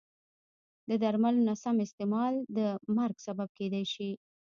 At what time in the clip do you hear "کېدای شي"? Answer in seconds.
3.57-4.09